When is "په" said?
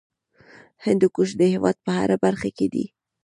1.85-1.91